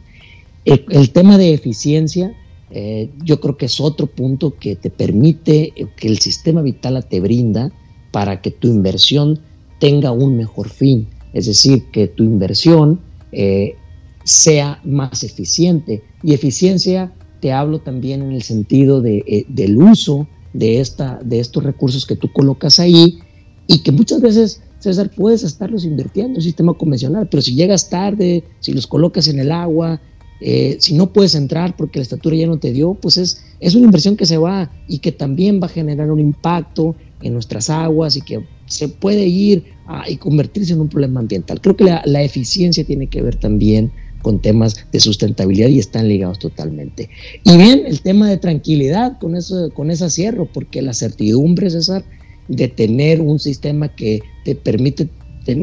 El, 0.69 1.11
tema 1.13 1.39
de 1.39 1.55
eficiencia, 1.55 2.37
eh, 2.71 3.11
yo 3.25 3.41
creo 3.41 3.57
que 3.57 3.67
es 3.67 3.81
otro 3.81 4.07
punto 4.07 4.55
que 4.59 4.77
te 4.77 4.91
permite, 4.91 5.73
eh, 5.75 5.87
que 5.97 6.09
el 6.09 6.19
sistema 6.19 6.61
vital 6.61 7.03
te 7.09 7.21
brinda 7.21 7.73
para 8.13 8.43
que 8.43 8.51
tu 8.51 8.69
inversión 8.69 9.41
tenga 9.81 10.13
un 10.13 10.37
mejor 10.37 10.69
fin. 10.69 11.09
Es 11.33 11.47
decir, 11.47 11.85
que 11.91 12.07
tu 12.07 12.23
inversión 12.23 13.01
eh, 13.33 13.77
sea 14.25 14.81
más 14.85 15.23
eficiente. 15.23 16.03
Y 16.23 16.35
eficiencia 16.35 17.13
te 17.41 17.53
hablo 17.53 17.79
también 17.79 18.21
en 18.21 18.33
el 18.33 18.43
sentido 18.43 19.01
de, 19.01 19.47
del 19.49 19.79
uso 19.79 20.29
de, 20.53 20.81
esta, 20.81 21.19
de 21.25 21.41
estos 21.41 21.63
recursos 21.63 22.05
que 22.05 22.17
tú 22.17 22.31
colocas 22.31 22.79
ahí 22.79 23.21
y 23.67 23.79
que 23.83 23.93
muchas 23.93 24.21
veces, 24.21 24.61
César, 24.81 25.11
puedes 25.17 25.45
estarlos 25.45 25.85
invirtiendo 25.85 26.33
en 26.33 26.37
el 26.37 26.43
sistema 26.43 26.75
convencional, 26.75 27.27
pero 27.31 27.43
si 27.43 27.55
llegas 27.55 27.89
tarde, 27.89 28.45
si 28.61 28.73
los 28.73 28.87
colocas 28.87 29.29
en 29.29 29.39
el 29.39 29.53
agua, 29.53 30.01
eh, 30.41 30.77
si 30.79 30.95
no 30.95 31.13
puedes 31.13 31.35
entrar 31.35 31.77
porque 31.77 31.99
la 31.99 32.05
estatura 32.05 32.37
ya 32.37 32.47
no 32.47 32.59
te 32.59 32.73
dio, 32.73 32.95
pues 32.95 33.17
es, 33.17 33.45
es 33.61 33.75
una 33.75 33.87
inversión 33.87 34.17
que 34.17 34.27
se 34.27 34.39
va 34.39 34.71
y 34.87 34.99
que 34.99 35.13
también 35.13 35.61
va 35.61 35.67
a 35.67 35.71
generar 35.71 36.11
un 36.11 36.21
impacto 36.21 36.95
en 37.23 37.33
nuestras 37.33 37.71
aguas 37.71 38.17
y 38.17 38.21
que 38.23 38.45
se 38.67 38.89
puede 38.89 39.27
ir 39.27 39.65
y 40.07 40.17
convertirse 40.17 40.75
en 40.75 40.81
un 40.81 40.89
problema 40.89 41.21
ambiental. 41.21 41.61
Creo 41.61 41.77
que 41.77 41.85
la, 41.85 42.23
eficiencia 42.23 42.85
tiene 42.85 43.07
que 43.07 43.23
ver 43.23 43.37
también 43.37 43.91
con 44.23 44.41
temas 44.41 44.87
de 44.93 45.01
sustentabilidad 45.01 45.69
y 45.69 45.79
están 45.79 46.09
ligados 46.09 46.39
totalmente. 46.39 47.09
Y 47.45 47.57
bien, 47.57 47.85
el 47.87 48.01
tema 48.03 48.29
de 48.29 48.37
tranquilidad, 48.37 49.19
con 49.19 49.35
eso, 49.35 49.71
con 49.73 49.91
esa 49.91 50.11
cierro, 50.11 50.47
porque 50.47 50.83
la 50.83 50.93
certidumbre, 50.93 51.71
César, 51.71 52.05
de 52.49 52.69
tener 52.69 53.21
un 53.21 53.39
sistema 53.39 53.89
que 53.95 54.21
te 54.45 54.55
permite 54.55 55.09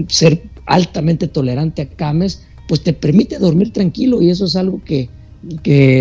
ser 0.08 0.44
altamente 0.65 1.27
tolerante 1.27 1.84
a 1.84 1.89
CAMES, 1.89 2.41
pues 2.67 2.81
te 2.81 2.93
permite 2.93 3.39
dormir 3.39 3.72
tranquilo 3.72 4.22
y 4.22 4.29
eso 4.29 4.45
es 4.45 4.55
algo 4.55 4.81
que, 4.84 5.10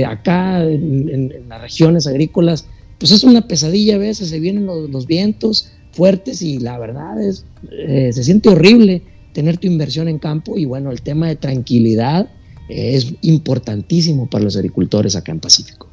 acá 0.06 0.64
en, 0.64 1.48
las 1.48 1.60
regiones 1.60 2.06
agrícolas, 2.06 2.66
pues 2.98 3.12
es 3.12 3.24
una 3.24 3.46
pesadilla 3.46 3.96
a 3.96 3.98
veces, 3.98 4.30
se 4.30 4.40
vienen 4.40 4.66
los, 4.66 5.06
vientos 5.06 5.70
fuertes 5.92 6.42
y 6.42 6.58
la 6.58 6.78
verdad 6.78 7.22
es, 7.22 7.44
eh, 7.70 8.10
se 8.12 8.24
siente 8.24 8.48
horrible 8.48 9.02
tener 9.32 9.58
tu 9.58 9.66
inversión 9.66 10.08
en 10.08 10.18
campo 10.18 10.56
y 10.56 10.64
bueno, 10.64 10.90
el 10.90 11.02
tema 11.02 11.28
de 11.28 11.36
tranquilidad 11.36 12.28
eh, 12.68 12.94
es 12.94 13.14
importantísimo 13.20 14.28
para 14.28 14.44
los 14.44 14.56
agricultores 14.56 15.16
acá 15.16 15.32
en 15.32 15.40
Pacífico. 15.40 15.88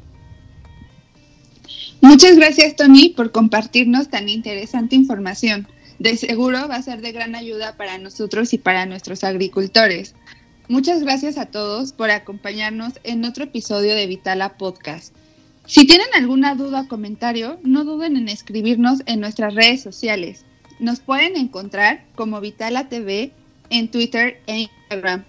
Muchas 2.00 2.36
gracias 2.36 2.74
Tony 2.74 3.10
por 3.10 3.30
compartirnos 3.30 4.08
tan 4.08 4.28
interesante 4.28 4.96
información. 4.96 5.68
De 5.98 6.16
seguro 6.16 6.66
va 6.68 6.76
a 6.76 6.82
ser 6.82 7.00
de 7.00 7.12
gran 7.12 7.36
ayuda 7.36 7.76
para 7.76 7.96
nosotros 7.98 8.52
y 8.54 8.58
para 8.58 8.86
nuestros 8.86 9.22
agricultores. 9.22 10.14
Muchas 10.68 11.02
gracias 11.02 11.38
a 11.38 11.46
todos 11.46 11.92
por 11.92 12.10
acompañarnos 12.10 12.94
en 13.02 13.24
otro 13.24 13.44
episodio 13.44 13.94
de 13.94 14.06
Vitala 14.06 14.56
Podcast. 14.56 15.14
Si 15.66 15.86
tienen 15.86 16.06
alguna 16.14 16.54
duda 16.54 16.82
o 16.82 16.88
comentario, 16.88 17.58
no 17.62 17.84
duden 17.84 18.16
en 18.16 18.28
escribirnos 18.28 19.02
en 19.06 19.20
nuestras 19.20 19.54
redes 19.54 19.82
sociales. 19.82 20.44
Nos 20.78 21.00
pueden 21.00 21.36
encontrar 21.36 22.04
como 22.14 22.40
Vitala 22.40 22.88
TV 22.88 23.32
en 23.70 23.90
Twitter 23.90 24.40
e 24.46 24.60
Instagram 24.60 25.24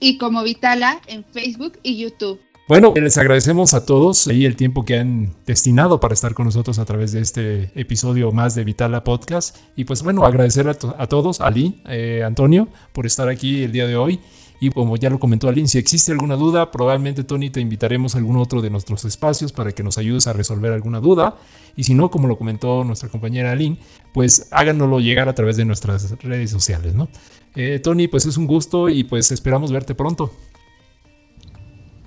y 0.00 0.18
como 0.18 0.42
Vitala 0.42 1.00
en 1.06 1.24
Facebook 1.24 1.78
y 1.82 1.96
YouTube. 1.96 2.40
Bueno, 2.68 2.94
les 2.94 3.18
agradecemos 3.18 3.74
a 3.74 3.84
todos 3.84 4.28
ahí 4.28 4.46
el 4.46 4.54
tiempo 4.54 4.84
que 4.84 4.96
han 4.96 5.34
destinado 5.46 5.98
para 5.98 6.14
estar 6.14 6.32
con 6.32 6.46
nosotros 6.46 6.78
a 6.78 6.84
través 6.84 7.10
de 7.10 7.20
este 7.20 7.72
episodio 7.74 8.30
más 8.30 8.54
de 8.54 8.62
Vitala 8.62 9.02
Podcast. 9.02 9.56
Y 9.74 9.84
pues 9.84 10.04
bueno, 10.04 10.24
agradecer 10.24 10.68
a, 10.68 10.74
todos, 10.74 11.40
a 11.40 11.48
Ali, 11.48 11.82
eh, 11.86 12.22
Antonio, 12.24 12.68
por 12.92 13.04
estar 13.04 13.28
aquí 13.28 13.64
el 13.64 13.72
día 13.72 13.88
de 13.88 13.96
hoy. 13.96 14.20
Y 14.60 14.70
como 14.70 14.96
ya 14.96 15.10
lo 15.10 15.18
comentó 15.18 15.48
Aline, 15.48 15.66
si 15.66 15.78
existe 15.78 16.12
alguna 16.12 16.36
duda, 16.36 16.70
probablemente 16.70 17.24
Tony 17.24 17.50
te 17.50 17.60
invitaremos 17.60 18.14
a 18.14 18.18
algún 18.18 18.36
otro 18.36 18.62
de 18.62 18.70
nuestros 18.70 19.04
espacios 19.04 19.52
para 19.52 19.72
que 19.72 19.82
nos 19.82 19.98
ayudes 19.98 20.28
a 20.28 20.32
resolver 20.32 20.72
alguna 20.72 21.00
duda. 21.00 21.34
Y 21.74 21.82
si 21.82 21.94
no, 21.94 22.12
como 22.12 22.28
lo 22.28 22.38
comentó 22.38 22.84
nuestra 22.84 23.08
compañera 23.08 23.50
Aline, 23.50 23.78
pues 24.14 24.46
háganoslo 24.52 25.00
llegar 25.00 25.28
a 25.28 25.34
través 25.34 25.56
de 25.56 25.64
nuestras 25.64 26.16
redes 26.20 26.52
sociales, 26.52 26.94
¿no? 26.94 27.08
Eh, 27.56 27.80
Tony, 27.82 28.06
pues 28.06 28.24
es 28.24 28.36
un 28.36 28.46
gusto 28.46 28.88
y 28.88 29.02
pues 29.02 29.32
esperamos 29.32 29.72
verte 29.72 29.96
pronto 29.96 30.30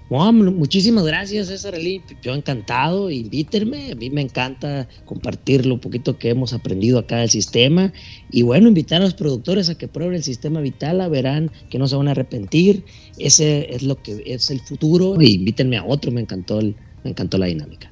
muchísimas 0.10 1.04
gracias, 1.06 1.48
César 1.48 1.76
Ali. 1.76 2.02
Yo 2.22 2.34
encantado, 2.34 3.10
invítenme. 3.10 3.92
A 3.92 3.96
mí 3.96 4.10
me 4.10 4.22
encanta 4.22 4.88
compartir 5.06 5.66
lo 5.66 5.82
poquito 5.82 6.18
que 6.18 6.30
hemos 6.30 6.54
aprendido 6.54 7.00
acá 7.00 7.18
del 7.18 7.30
sistema. 7.30 7.92
Y 8.32 8.44
bueno, 8.44 8.68
invitar 8.68 9.02
a 9.02 9.06
los 9.06 9.16
productores 9.16 9.70
a 9.70 9.78
que 9.78 9.88
prueben 9.88 10.16
el 10.16 10.24
sistema 10.24 10.62
Vitala, 10.62 11.08
verán 11.08 11.52
que 11.70 11.80
no 11.80 11.88
se 11.88 11.96
van 11.96 12.08
a 12.08 12.12
arrepentir. 12.12 12.84
Ese 13.18 13.74
es 13.74 13.82
lo 13.82 14.02
que 14.02 14.22
es 14.26 14.52
el 14.52 14.60
futuro. 14.62 15.20
Y 15.20 15.34
invítenme 15.34 15.78
a 15.78 15.84
otro, 15.84 16.12
me 16.12 16.22
encantó, 16.22 16.62
me 16.62 17.10
encantó 17.10 17.38
la 17.38 17.48
dinámica. 17.48 17.92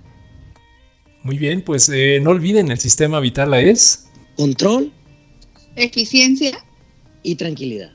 Muy 1.23 1.37
bien, 1.37 1.63
pues 1.63 1.89
eh, 1.89 2.19
no 2.21 2.31
olviden, 2.31 2.69
el 2.69 2.77
sistema 2.77 3.19
Vitala 3.21 3.61
es... 3.61 4.09
Control. 4.35 4.91
Eficiencia. 5.75 6.63
Y 7.23 7.35
tranquilidad. 7.35 7.91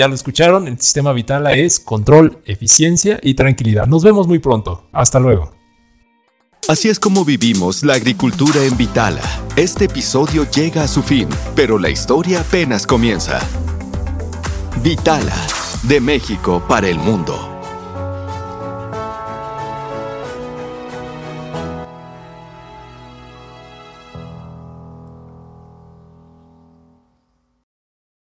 Ya 0.00 0.08
lo 0.08 0.14
escucharon, 0.14 0.66
el 0.66 0.80
sistema 0.80 1.12
Vitala 1.12 1.52
es 1.52 1.78
control, 1.78 2.38
eficiencia 2.46 3.20
y 3.22 3.34
tranquilidad. 3.34 3.86
Nos 3.86 4.02
vemos 4.02 4.26
muy 4.26 4.38
pronto. 4.38 4.88
Hasta 4.92 5.20
luego. 5.20 5.52
Así 6.68 6.88
es 6.88 6.98
como 6.98 7.22
vivimos 7.22 7.84
la 7.84 7.96
agricultura 7.96 8.64
en 8.64 8.78
Vitala. 8.78 9.20
Este 9.56 9.84
episodio 9.84 10.50
llega 10.50 10.84
a 10.84 10.88
su 10.88 11.02
fin, 11.02 11.28
pero 11.54 11.78
la 11.78 11.90
historia 11.90 12.40
apenas 12.40 12.86
comienza. 12.86 13.40
Vitala, 14.82 15.36
de 15.82 16.00
México 16.00 16.64
para 16.66 16.88
el 16.88 16.96
mundo. 16.96 17.49